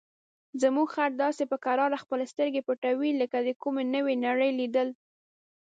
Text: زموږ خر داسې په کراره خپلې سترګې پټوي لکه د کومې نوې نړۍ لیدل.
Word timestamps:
زموږ 0.61 0.87
خر 0.95 1.11
داسې 1.23 1.43
په 1.51 1.57
کراره 1.65 1.97
خپلې 2.03 2.25
سترګې 2.33 2.61
پټوي 2.67 3.11
لکه 3.21 3.37
د 3.47 3.49
کومې 3.61 3.83
نوې 3.95 4.15
نړۍ 4.25 4.51
لیدل. 4.59 4.89